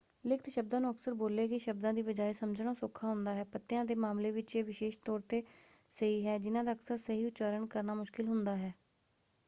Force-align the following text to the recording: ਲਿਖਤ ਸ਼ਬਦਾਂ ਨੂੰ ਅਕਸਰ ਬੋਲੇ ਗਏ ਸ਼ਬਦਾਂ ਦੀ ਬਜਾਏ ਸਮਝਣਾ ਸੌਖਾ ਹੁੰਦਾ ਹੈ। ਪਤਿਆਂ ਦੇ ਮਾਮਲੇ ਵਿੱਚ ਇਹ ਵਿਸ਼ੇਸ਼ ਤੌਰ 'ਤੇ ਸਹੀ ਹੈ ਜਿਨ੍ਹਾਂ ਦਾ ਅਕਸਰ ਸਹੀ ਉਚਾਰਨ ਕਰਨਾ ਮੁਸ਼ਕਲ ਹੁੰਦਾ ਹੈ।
ਲਿਖਤ 0.23 0.49
ਸ਼ਬਦਾਂ 0.49 0.79
ਨੂੰ 0.81 0.91
ਅਕਸਰ 0.91 1.13
ਬੋਲੇ 1.13 1.47
ਗਏ 1.47 1.57
ਸ਼ਬਦਾਂ 1.57 1.93
ਦੀ 1.93 2.01
ਬਜਾਏ 2.01 2.33
ਸਮਝਣਾ 2.33 2.73
ਸੌਖਾ 2.73 3.07
ਹੁੰਦਾ 3.07 3.33
ਹੈ। 3.33 3.43
ਪਤਿਆਂ 3.43 3.83
ਦੇ 3.85 3.95
ਮਾਮਲੇ 3.95 4.31
ਵਿੱਚ 4.31 4.55
ਇਹ 4.55 4.63
ਵਿਸ਼ੇਸ਼ 4.63 4.97
ਤੌਰ 5.05 5.19
'ਤੇ 5.21 5.43
ਸਹੀ 5.91 6.25
ਹੈ 6.27 6.37
ਜਿਨ੍ਹਾਂ 6.39 6.63
ਦਾ 6.63 6.71
ਅਕਸਰ 6.73 6.97
ਸਹੀ 6.97 7.25
ਉਚਾਰਨ 7.25 7.65
ਕਰਨਾ 7.67 7.93
ਮੁਸ਼ਕਲ 7.95 8.27
ਹੁੰਦਾ 8.27 8.55
ਹੈ। 8.57 8.73